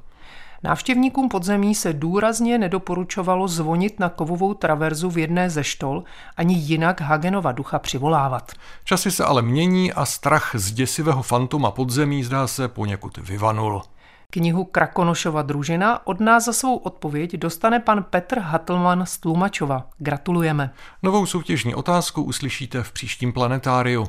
[0.65, 6.05] Návštěvníkům podzemí se důrazně nedoporučovalo zvonit na kovovou traverzu v jedné ze štol,
[6.37, 8.53] ani jinak Hagenova ducha přivolávat.
[8.85, 13.83] Časy se ale mění a strach z děsivého fantoma podzemí zdá se poněkud vyvanul.
[14.31, 19.87] Knihu Krakonošova družina od nás za svou odpověď dostane pan Petr Hatlman z Tlumačova.
[19.99, 20.71] Gratulujeme.
[21.03, 24.09] Novou soutěžní otázku uslyšíte v příštím planetáriu.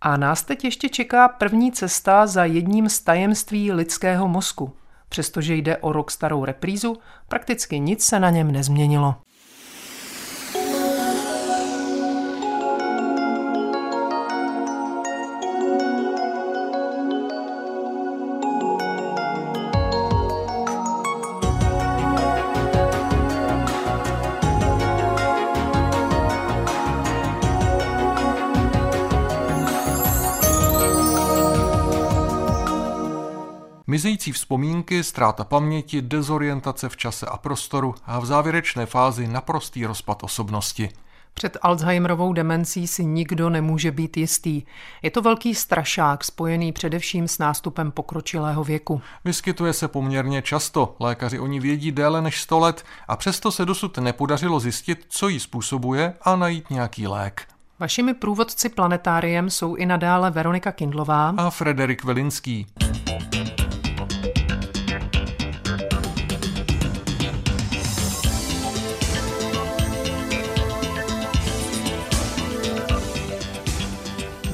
[0.00, 4.72] A nás teď ještě čeká první cesta za jedním z tajemství lidského mozku.
[5.08, 6.96] Přestože jde o rok starou reprízu,
[7.28, 9.14] prakticky nic se na něm nezměnilo.
[33.96, 40.22] Mizející vzpomínky, ztráta paměti, dezorientace v čase a prostoru a v závěrečné fázi naprostý rozpad
[40.22, 40.88] osobnosti.
[41.34, 44.62] Před Alzheimerovou demencí si nikdo nemůže být jistý.
[45.02, 49.00] Je to velký strašák, spojený především s nástupem pokročilého věku.
[49.24, 53.64] Vyskytuje se poměrně často, lékaři o ní vědí déle než 100 let a přesto se
[53.64, 57.42] dosud nepodařilo zjistit, co ji způsobuje a najít nějaký lék.
[57.78, 62.66] Vašimi průvodci planetáriem jsou i nadále Veronika Kindlová a Frederik Velinský.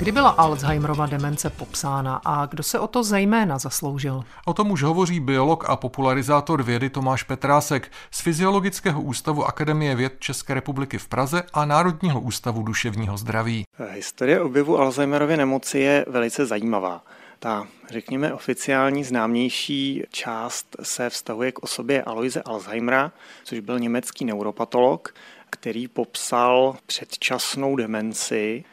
[0.03, 4.25] Kdy byla Alzheimerova demence popsána a kdo se o to zejména zasloužil?
[4.45, 10.13] O tom už hovoří biolog a popularizátor vědy Tomáš Petrásek z Fyziologického ústavu Akademie věd
[10.19, 13.65] České republiky v Praze a Národního ústavu duševního zdraví.
[13.91, 17.05] Historie objevu Alzheimerovy nemoci je velice zajímavá.
[17.39, 23.13] Ta, řekněme, oficiální známější část se vztahuje k osobě Aloise Alzheimera,
[23.45, 25.15] což byl německý neuropatolog,
[25.51, 28.65] který popsal předčasnou demenci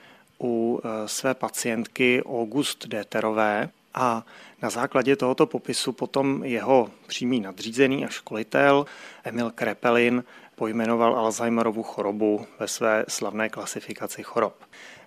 [0.43, 4.25] u eh, své pacientky August Déterové a
[4.61, 8.85] na základě tohoto popisu potom jeho přímý nadřízený a školitel
[9.23, 10.23] Emil Krepelin
[10.55, 14.55] pojmenoval Alzheimerovu chorobu ve své slavné klasifikaci chorob.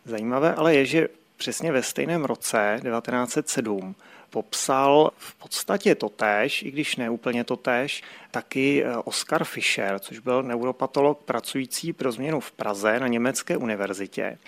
[0.05, 3.95] Zajímavé ale je, že přesně ve stejném roce 1907
[4.31, 10.43] popsal v podstatě totéž, i když ne úplně totéž, taky eh, Oskar Fischer, což byl
[10.43, 14.39] neuropatolog pracující pro změnu v Praze na Německé univerzitě.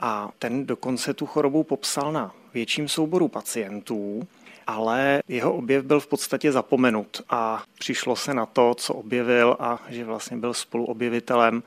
[0.00, 4.28] A ten dokonce tu chorobu popsal na větším souboru pacientů,
[4.66, 9.82] ale jeho objev byl v podstatě zapomenut a přišlo se na to, co objevil a
[9.88, 11.62] že vlastně byl spoluobjevitelem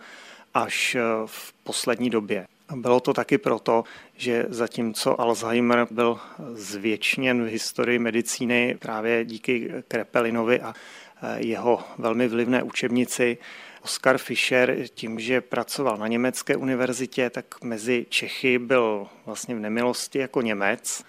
[0.54, 2.48] až eh, v poslední době.
[2.76, 3.84] Bylo to taky proto,
[4.17, 6.20] že zatímco Alzheimer byl
[6.54, 10.74] zvětšněn v historii medicíny právě díky Krepelinovi a
[11.22, 13.38] eh, jeho velmi vlivné učebnici,
[13.84, 20.20] Oskar Fischer tím, že pracoval na německé univerzitě, tak mezi Čechy byl vlastně v nemilosti
[20.20, 21.04] jako Němec.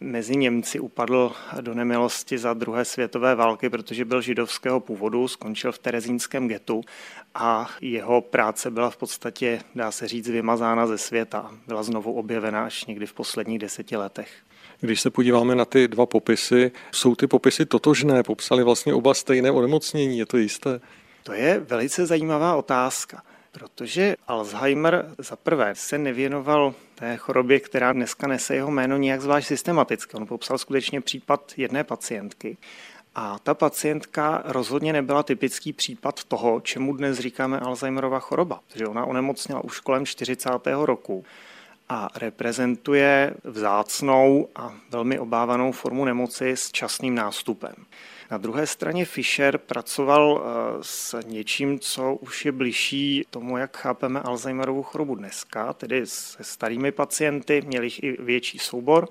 [0.00, 5.78] Mezi Němci upadl do nemilosti za druhé světové války, protože byl židovského původu, skončil v
[5.78, 6.80] terezínském getu
[7.34, 11.50] a jeho práce byla v podstatě, dá se říct, vymazána ze světa.
[11.66, 14.30] Byla znovu objevena až někdy v posledních deseti letech.
[14.80, 18.22] Když se podíváme na ty dva popisy, jsou ty popisy totožné?
[18.22, 20.80] Popsali vlastně oba stejné onemocnění, je to jisté?
[21.28, 28.26] To je velice zajímavá otázka, protože Alzheimer za prvé se nevěnoval té chorobě, která dneska
[28.26, 30.16] nese jeho jméno nějak zvlášť systematicky.
[30.16, 32.56] On popsal skutečně případ jedné pacientky.
[33.14, 39.04] A ta pacientka rozhodně nebyla typický případ toho, čemu dnes říkáme Alzheimerova choroba, protože ona
[39.04, 40.50] onemocněla už kolem 40.
[40.66, 41.24] roku
[41.88, 47.74] a reprezentuje vzácnou a velmi obávanou formu nemoci s časným nástupem.
[48.30, 54.20] Na druhé straně Fischer pracoval eh, s něčím, co už je bližší tomu, jak chápeme
[54.20, 59.08] Alzheimerovu chorobu dneska, tedy se starými pacienty, měl jich i větší soubor.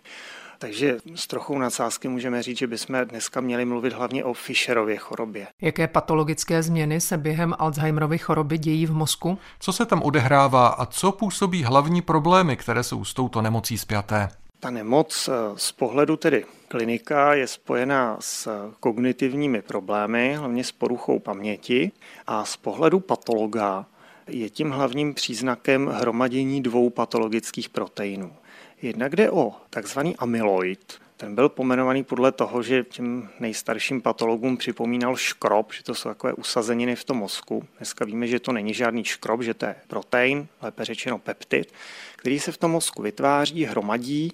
[0.59, 5.47] Takže s trochou nadsázky můžeme říct, že bychom dneska měli mluvit hlavně o Fischerově chorobě.
[5.61, 9.37] Jaké patologické změny se během Alzheimerovy choroby dějí v mozku?
[9.59, 14.29] Co se tam odehrává a co působí hlavní problémy, které jsou s touto nemocí spjaté?
[14.59, 21.19] Ta nemoc eh, z pohledu tedy klinika je spojená s kognitivními problémy, hlavně s poruchou
[21.19, 21.91] paměti
[22.27, 23.85] a z pohledu patologa
[24.27, 28.33] je tím hlavním příznakem hromadění dvou patologických proteinů.
[28.81, 35.15] Jednak jde o takzvaný amyloid, ten byl pomenovaný podle toho, že těm nejstarším patologům připomínal
[35.15, 37.63] škrob, že to jsou takové usazeniny v tom mozku.
[37.77, 41.73] Dneska víme, že to není žádný škrob, že to je protein, lépe řečeno peptid,
[42.15, 44.33] který se v tom mozku vytváří, hromadí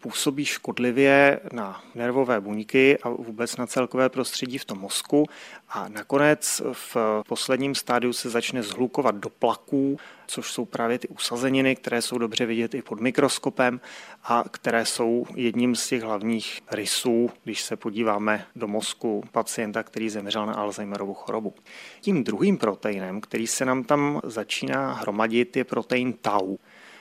[0.00, 5.26] působí škodlivě na nervové buňky a vůbec na celkové prostředí v tom mozku
[5.68, 6.96] a nakonec v
[7.28, 12.46] posledním stádiu se začne zhlukovat do plaků, což jsou právě ty usazeniny, které jsou dobře
[12.46, 13.80] vidět i pod mikroskopem
[14.24, 20.10] a které jsou jedním z těch hlavních rysů, když se podíváme do mozku pacienta, který
[20.10, 21.54] zemřel na Alzheimerovu chorobu.
[22.00, 26.56] Tím druhým proteinem, který se nám tam začíná hromadit, je protein tau.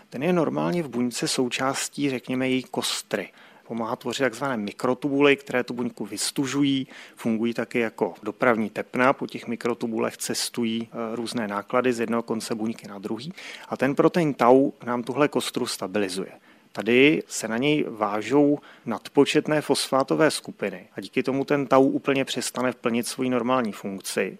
[0.09, 3.29] Ten je normálně v buňce součástí, řekněme, její kostry.
[3.67, 9.47] Pomáhá tvořit takzvané mikrotubuly, které tu buňku vystužují, fungují také jako dopravní tepna, po těch
[9.47, 13.33] mikrotubulech cestují e, různé náklady z jednoho konce buňky na druhý
[13.69, 16.31] a ten protein tau nám tuhle kostru stabilizuje.
[16.71, 22.71] Tady se na něj vážou nadpočetné fosfátové skupiny a díky tomu ten tau úplně přestane
[22.71, 24.37] plnit svoji normální funkci.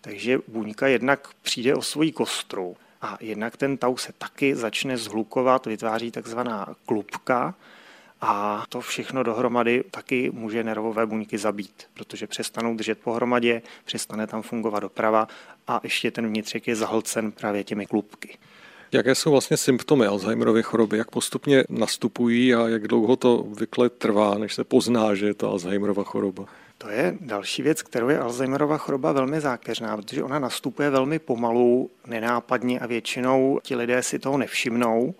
[0.00, 5.66] Takže buňka jednak přijde o svoji kostru a jednak ten tau se taky začne zhlukovat,
[5.66, 7.54] vytváří takzvaná klubka,
[8.22, 14.42] a to všechno dohromady taky může nervové buňky zabít, protože přestanou držet pohromadě, přestane tam
[14.42, 15.28] fungovat doprava
[15.68, 18.38] a ještě ten vnitřek je zahlcen právě těmi klubky.
[18.92, 20.98] Jaké jsou vlastně symptomy Alzheimerovy choroby?
[20.98, 25.50] Jak postupně nastupují a jak dlouho to obvykle trvá, než se pozná, že je to
[25.50, 26.44] Alzheimerova choroba?
[26.78, 31.90] To je další věc, kterou je Alzheimerova choroba velmi zákeřná, protože ona nastupuje velmi pomalu,
[32.06, 35.14] nenápadně a většinou ti lidé si toho nevšimnou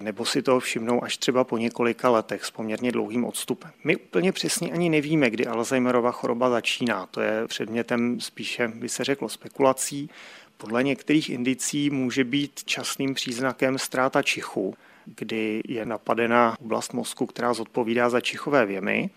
[0.00, 3.70] nebo si toho všimnou až třeba po několika letech s poměrně dlouhým odstupem.
[3.84, 7.06] My úplně přesně ani nevíme, kdy Alzheimerova choroba začíná.
[7.06, 10.10] To je předmětem spíše, by se řeklo, spekulací.
[10.56, 17.54] Podle některých indicí může být časným příznakem ztráta čichu, kdy je napadena oblast mozku, která
[17.54, 19.10] zodpovídá za čichové věmy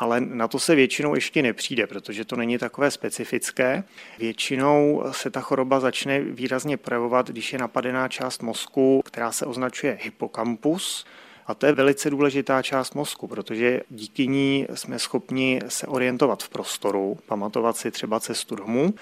[0.00, 3.84] ale na to se většinou ještě nepřijde, protože to není takové specifické.
[4.18, 9.98] Většinou se ta choroba začne výrazně projevovat, když je napadená část mozku, která se označuje
[10.02, 11.06] hypokampus,
[11.46, 16.48] a to je velice důležitá část mozku, protože díky ní jsme schopni se orientovat v
[16.48, 18.94] prostoru, pamatovat si třeba cestu domů.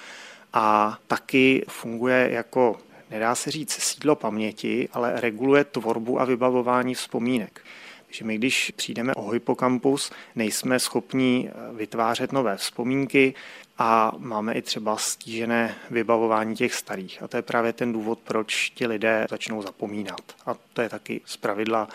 [0.52, 2.76] A taky funguje jako
[3.10, 7.62] nedá se říct sídlo paměti, ale reguluje tvorbu a vybavování vzpomínek
[8.10, 13.34] že my, když přijdeme o hypokampus, nejsme schopni eh, vytvářet nové vzpomínky
[13.78, 17.22] a máme i třeba stížené vybavování těch starých.
[17.22, 20.20] A to je právě ten důvod, proč ti lidé začnou zapomínat.
[20.46, 21.88] A to je taky z pravidla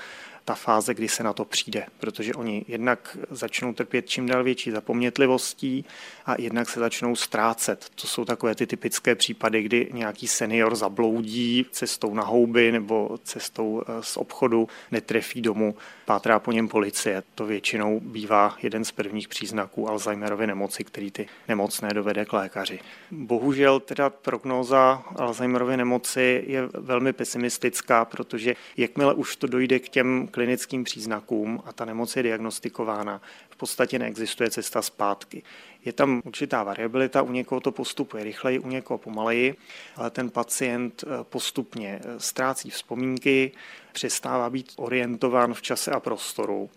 [0.45, 4.71] ta fáze, kdy se na to přijde, protože oni jednak začnou trpět čím dál větší
[4.71, 5.85] zapomnětlivostí
[6.25, 7.89] a jednak se začnou ztrácet.
[7.95, 13.81] To jsou takové ty typické případy, kdy nějaký senior zabloudí cestou na houby nebo cestou
[13.81, 15.75] eh, z obchodu, netrefí domů,
[16.05, 17.23] pátrá po něm policie.
[17.35, 22.79] To většinou bývá jeden z prvních příznaků Alzheimerovy nemoci, který ty nemocné dovede k lékaři.
[23.11, 30.27] Bohužel teda prognóza Alzheimerovy nemoci je velmi pesimistická, protože jakmile už to dojde k těm
[30.33, 35.43] klinickým příznakům a ta nemoc je diagnostikována, v podstatě neexistuje cesta zpátky.
[35.85, 39.55] Je tam určitá variabilita, u někoho to postupuje rychleji, u někoho pomaleji,
[39.95, 43.51] ale ten pacient eh, postupně eh, ztrácí vzpomínky,
[43.91, 46.69] přestává být orientován v čase a prostoru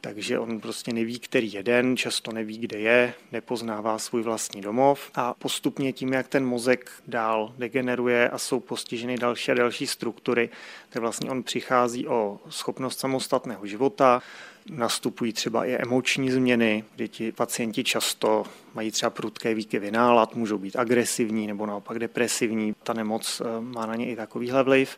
[0.00, 5.34] takže on prostě neví, který jeden, často neví, kde je, nepoznává svůj vlastní domov a
[5.34, 10.50] postupně tím, jak ten mozek dál degeneruje a jsou postiženy další a další struktury,
[10.88, 14.22] tak vlastně on přichází o schopnost samostatného života,
[14.70, 20.58] nastupují třeba i emoční změny, kdy ti pacienti často mají třeba prudké výkyvy nálad, můžou
[20.58, 22.74] být agresivní nebo naopak depresivní.
[22.82, 24.96] Ta nemoc eh, má na ně i takovýhle vliv.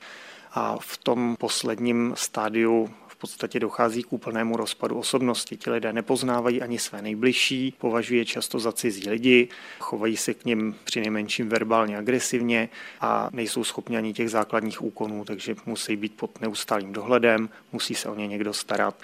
[0.54, 5.56] A v tom posledním stádiu podstatě dochází k úplnému rozpadu osobnosti.
[5.56, 10.44] Ti lidé nepoznávají ani své nejbližší, považují je často za cizí lidi, chovají se k
[10.44, 12.68] ním při nejmenším verbálně agresivně
[13.00, 18.08] a nejsou schopni ani těch základních úkonů, takže musí být pod neustálým dohledem, musí se
[18.08, 18.94] o ně někdo starat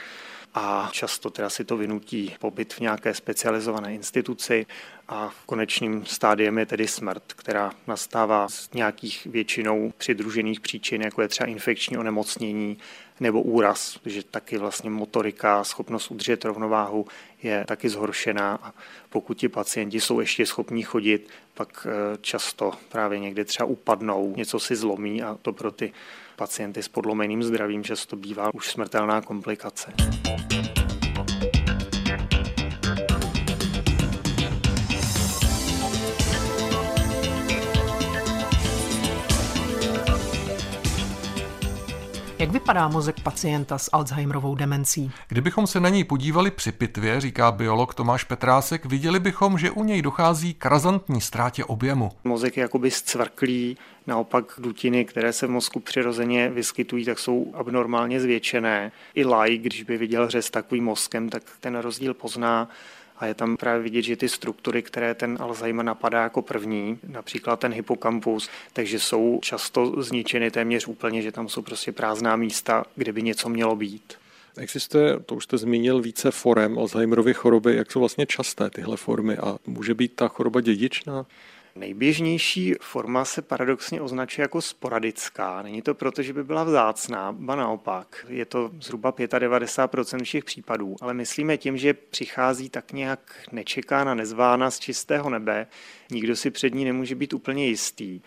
[0.55, 4.67] a často teda si to vynutí pobyt v nějaké specializované instituci
[5.09, 11.29] a konečným stádiem je tedy smrt, která nastává z nějakých většinou přidružených příčin, jako je
[11.29, 12.79] třeba infekční onemocnění
[13.21, 17.07] nebo úraz, že taky vlastně motorika, schopnost udržet rovnováhu
[17.43, 18.73] je taky zhoršená a
[19.09, 24.61] pokud ti pacienti jsou ještě schopní chodit, pak eh, často právě někde třeba upadnou, něco
[24.61, 25.93] si zlomí a to pro ty
[26.39, 29.93] pacienty s podlomeným zdravím často bývá už smrtelná komplikace.
[42.39, 45.11] Jak vypadá mozek pacienta s Alzheimerovou demencí?
[45.29, 49.85] Kdybychom se na něj podívali při pitvě, říká biolog Tomáš Petrásek, viděli bychom, že u
[49.85, 52.11] něj dochází k razantní ztrátě objemu.
[52.25, 53.77] Mozek je jakoby zcvrklý,
[54.09, 58.93] naopak dutiny, které se v mozku přirozeně vyskytují, tak jsou abnormálně zvětšené.
[59.15, 62.71] I laj, když by viděl řez takovým mozkem, tak ten rozdíl pozná
[63.19, 67.61] a je tam právě vidět, že ty struktury, které ten Alzheimer napadá jako první, například
[67.61, 73.13] ten hypokampus, takže jsou často zničeny téměř úplně, že tam jsou prostě prázdná místa, kde
[73.13, 74.15] by něco mělo být.
[74.57, 77.77] Existuje, to už jste zmínil, více forem Alzheimerovy choroby.
[77.77, 81.27] Jak jsou vlastně časté tyhle formy a může být ta choroba dědičná?
[81.79, 85.63] Nejběžnější forma se paradoxně označuje jako sporadická.
[85.63, 88.27] Není to proto, že by byla vzácná, ba naopak.
[88.29, 93.21] Je to zhruba 95% všech případů, ale myslíme tím, že přichází tak nějak
[93.53, 95.67] nečekána, nezvána z čistého nebe.
[96.11, 98.21] Nikdo si před ní nemůže být úplně jistý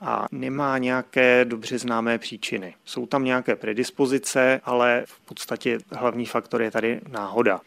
[0.00, 2.74] a nemá nějaké dobře známé příčiny.
[2.84, 7.60] Jsou tam nějaké predispozice, ale v podstatě hlavní faktor je tady náhoda.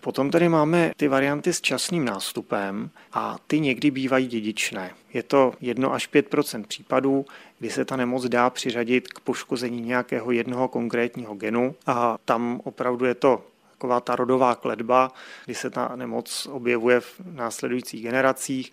[0.00, 4.94] Potom tady máme ty varianty s časným nástupem a ty někdy bývají dědičné.
[5.12, 6.34] Je to 1 až 5
[6.66, 7.26] případů,
[7.58, 13.04] kdy se ta nemoc dá přiřadit k poškození nějakého jednoho konkrétního genu a tam opravdu
[13.04, 15.12] je to taková ta rodová kledba,
[15.44, 18.72] kdy se ta nemoc objevuje v následujících generacích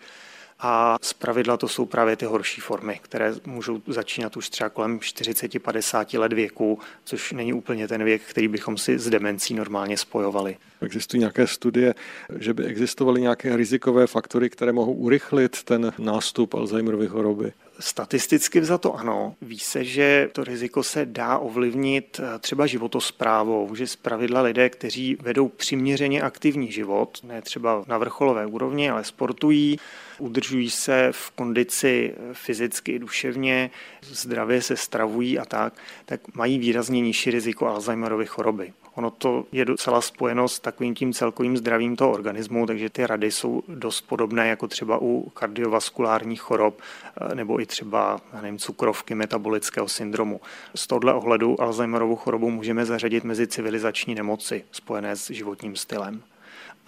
[0.60, 6.18] a zpravidla to jsou právě ty horší formy, které můžou začínat už třeba kolem 40-50
[6.18, 10.56] let věku, což není úplně ten věk, který bychom si s demencí normálně spojovali.
[10.82, 11.94] Existují nějaké studie,
[12.38, 17.52] že by existovaly nějaké rizikové faktory, které mohou urychlit ten nástup Alzheimerovy choroby?
[17.80, 19.34] Statisticky to ano.
[19.42, 25.16] Ví se, že to riziko se dá ovlivnit eh, třeba životosprávou, že zpravidla lidé, kteří
[25.20, 29.78] vedou přiměřeně aktivní život, ne třeba na vrcholové úrovni, ale sportují,
[30.18, 33.70] udržují se v kondici fyzicky i duševně,
[34.02, 35.74] zdravě se stravují a tak,
[36.04, 38.72] tak mají výrazně nižší riziko Alzheimerovy choroby.
[38.98, 43.30] Ono to je docela spojeno s takovým tím celkovým zdravím toho organismu, takže ty rady
[43.30, 49.88] jsou dost podobné jako třeba u kardiovaskulárních chorob eh, nebo i třeba nevím, cukrovky, metabolického
[49.88, 50.40] syndromu.
[50.74, 56.22] Z tohle ohledu Alzheimerovu chorobu můžeme zařadit mezi civilizační nemoci spojené s životním stylem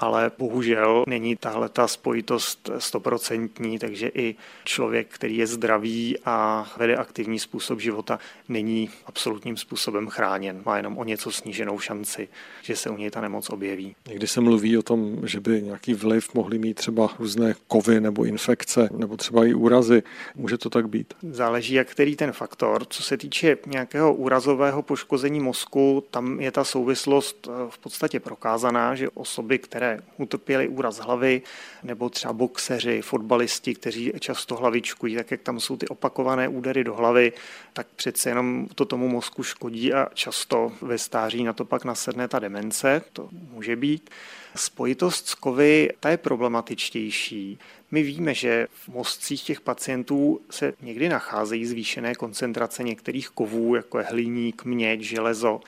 [0.00, 4.34] ale bohužel není tahle ta spojitost stoprocentní, takže i
[4.64, 10.62] člověk, který je zdravý a vede aktivní způsob života, není absolutním způsobem chráněn.
[10.66, 12.28] Má jenom o něco sníženou šanci,
[12.62, 13.96] že se u něj ta nemoc objeví.
[14.08, 18.24] Někdy se mluví o tom, že by nějaký vliv mohly mít třeba různé kovy nebo
[18.24, 20.02] infekce, nebo třeba i úrazy.
[20.34, 21.14] Může to tak být?
[21.22, 22.84] Záleží, jak který ten faktor.
[22.84, 29.08] Co se týče nějakého úrazového poškození mozku, tam je ta souvislost v podstatě prokázaná, že
[29.08, 31.42] osoby, které utrpěli úraz hlavy,
[31.82, 36.94] nebo třeba boxeři, fotbalisti, kteří často hlavičkují, tak jak tam jsou ty opakované údery do
[36.94, 37.32] hlavy,
[37.72, 42.28] tak přece jenom to tomu mozku škodí a často ve stáří na to pak nasedne
[42.28, 44.10] ta demence, to může být.
[44.56, 47.58] Spojitost s kovy, ta je problematičtější.
[47.90, 53.98] My víme, že v mozcích těch pacientů se někdy nacházejí zvýšené koncentrace některých kovů, jako
[53.98, 55.60] je hliník, měď, železo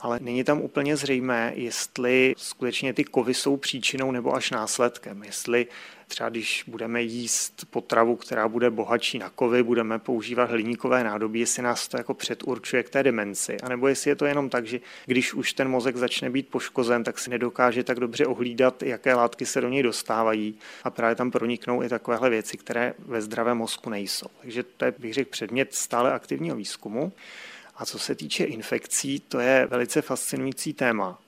[0.00, 5.22] ale není tam úplně zřejmé, jestli skutečně ty kovy jsou příčinou nebo až následkem.
[5.22, 5.66] Jestli
[6.08, 11.62] třeba když budeme jíst potravu, která bude bohatší na kovy, budeme používat hliníkové nádobí, jestli
[11.62, 15.34] nás to jako předurčuje k té demenci, anebo jestli je to jenom tak, že když
[15.34, 19.60] už ten mozek začne být poškozen, tak si nedokáže tak dobře ohlídat, jaké látky se
[19.60, 24.28] do něj dostávají a právě tam proniknou i takovéhle věci, které ve zdravém mozku nejsou.
[24.40, 27.12] Takže to je, bych řekl, předmět stále aktivního výzkumu.
[27.78, 31.18] A co se týče infekcí, to je velice fascinující téma,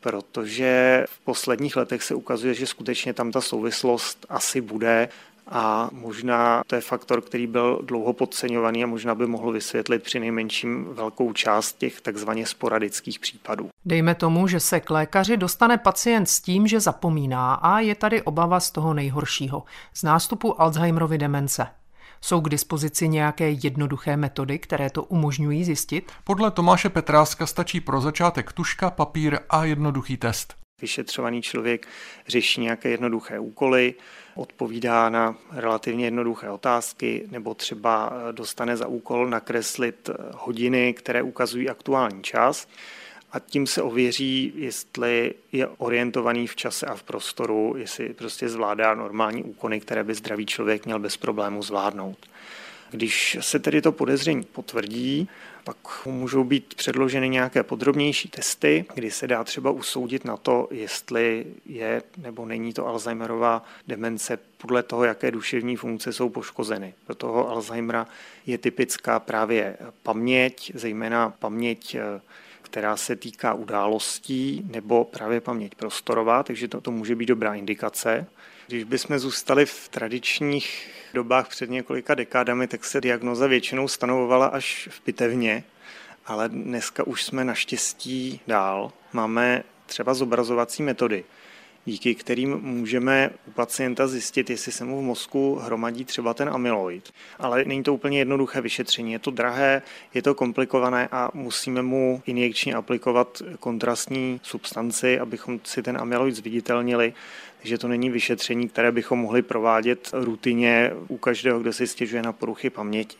[0.00, 5.08] protože v posledních letech se ukazuje, že skutečně tam ta souvislost asi bude
[5.48, 10.20] a možná to je faktor, který byl dlouho podceňovaný a možná by mohl vysvětlit při
[10.20, 13.68] nejmenším velkou část těch takzvaně sporadických případů.
[13.84, 18.22] Dejme tomu, že se k lékaři dostane pacient s tím, že zapomíná a je tady
[18.22, 19.62] obava z toho nejhoršího,
[19.94, 21.66] z nástupu Alzheimerovy demence.
[22.20, 26.12] Jsou k dispozici nějaké jednoduché metody, které to umožňují zjistit?
[26.24, 30.54] Podle Tomáše Petráska stačí pro začátek tuška, papír a jednoduchý test.
[30.80, 31.88] Vyšetřovaný člověk
[32.28, 33.94] řeší nějaké jednoduché úkoly,
[34.34, 42.22] odpovídá na relativně jednoduché otázky nebo třeba dostane za úkol nakreslit hodiny, které ukazují aktuální
[42.22, 42.68] čas
[43.32, 48.94] a tím se ověří, jestli je orientovaný v čase a v prostoru, jestli prostě zvládá
[48.94, 52.18] normální úkony, které by zdravý člověk měl bez problému zvládnout.
[52.90, 55.28] Když se tedy to podezření potvrdí,
[55.64, 61.46] pak můžou být předloženy nějaké podrobnější testy, kdy se dá třeba usoudit na to, jestli
[61.66, 66.94] je nebo není to Alzheimerova demence podle toho, jaké duševní funkce jsou poškozeny.
[67.06, 68.06] Pro toho Alzheimera
[68.46, 71.96] je typická právě paměť, zejména paměť
[72.76, 78.26] která se týká událostí nebo právě paměť prostorová, takže to, to může být dobrá indikace.
[78.66, 84.88] Když bychom zůstali v tradičních dobách před několika dekádami, tak se diagnoza většinou stanovovala až
[84.90, 85.64] v pitevně,
[86.26, 88.92] ale dneska už jsme naštěstí dál.
[89.12, 91.24] Máme třeba zobrazovací metody,
[91.86, 97.12] díky kterým můžeme u pacienta zjistit, jestli se mu v mozku hromadí třeba ten amyloid.
[97.38, 99.12] Ale není to úplně jednoduché vyšetření.
[99.12, 99.82] Je to drahé,
[100.14, 107.12] je to komplikované a musíme mu injekčně aplikovat kontrastní substanci, abychom si ten amyloid zviditelnili.
[107.58, 112.32] Takže to není vyšetření, které bychom mohli provádět rutině u každého, kdo si stěžuje na
[112.32, 113.16] poruchy paměti.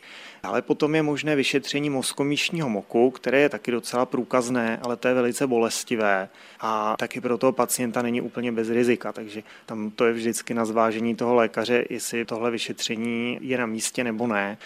[0.47, 5.13] Ale potom je možné vyšetření mozkomíšního moku, které je taky docela průkazné, ale to je
[5.13, 6.29] velice bolestivé
[6.59, 10.65] a taky pro toho pacienta není úplně bez rizika, takže tam to je vždycky na
[10.65, 14.57] zvážení toho lékaře, jestli tohle vyšetření je na místě nebo ne.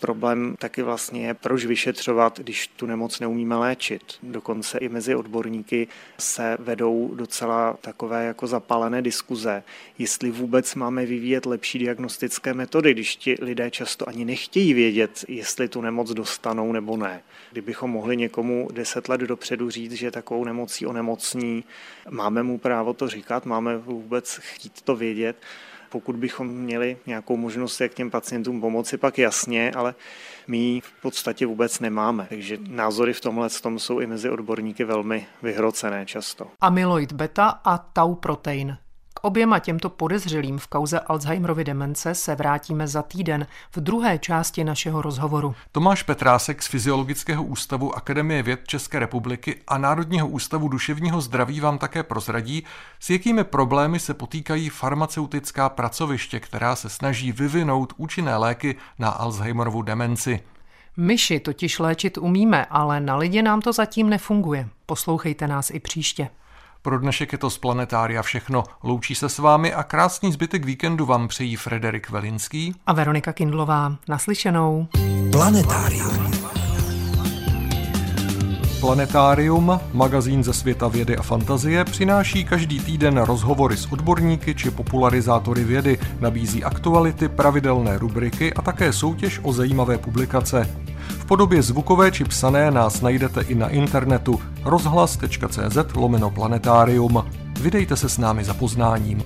[0.00, 4.02] Problém taky vlastně je, proč vyšetřovat, když tu nemoc neumíme léčit.
[4.22, 5.88] Dokonce i mezi odborníky
[6.18, 9.62] se vedou docela takové jako zapálené diskuze,
[9.98, 15.68] jestli vůbec máme vyvíjet lepší diagnostické metody, když ti lidé často ani nechtějí vědět, jestli
[15.68, 17.22] tu nemoc dostanou nebo ne.
[17.52, 21.64] Kdybychom mohli někomu deset let dopředu říct, že takovou nemocí onemocní,
[22.10, 25.36] máme mu právo to říkat, máme vůbec chtít to vědět,
[25.90, 29.94] Pokud bychom měli nějakou možnost, jak těm pacientům pomoci, pak jasně, ale
[30.48, 32.26] my ji v podstatě vůbec nemáme.
[32.28, 36.46] Takže názory v tomhle tom jsou i mezi odborníky velmi vyhrocené často.
[36.60, 38.76] Amyloid beta a tau protein.
[39.20, 44.64] K oběma těmto podezřelým v kauze Alzheimerovy demence se vrátíme za týden v druhé části
[44.64, 45.54] našeho rozhovoru.
[45.72, 51.78] Tomáš Petrásek z Fyziologického ústavu Akademie věd České republiky a Národního ústavu duševního zdraví vám
[51.78, 52.64] také prozradí,
[53.00, 59.82] s jakými problémy se potýkají farmaceutická pracoviště, která se snaží vyvinout účinné léky na Alzheimerovu
[59.82, 60.40] demenci.
[60.96, 64.68] Myši totiž léčit umíme, ale na lidi nám to zatím nefunguje.
[64.86, 66.28] Poslouchejte nás i příště.
[66.82, 68.64] Pro dnešek je to z Planetária všechno.
[68.82, 73.96] Loučí se s vámi a krásný zbytek víkendu vám přejí Frederik Velinský a Veronika Kindlová.
[74.08, 74.86] Naslyšenou.
[75.32, 76.30] Planetárium.
[78.80, 85.64] Planetárium, magazín ze světa vědy a fantazie, přináší každý týden rozhovory s odborníky či popularizátory
[85.64, 90.76] vědy, nabízí aktuality, pravidelné rubriky a také soutěž o zajímavé publikace.
[91.30, 97.24] Podobě zvukové či psané nás najdete i na internetu rozhlas.cz lomeno planetárium.
[97.60, 99.22] Vydejte se s námi za poznáním.